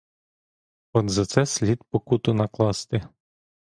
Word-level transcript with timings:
От 0.93 1.09
за 1.09 1.25
це 1.25 1.45
слід 1.45 1.83
покуту 1.83 2.33
накласти. 2.33 3.07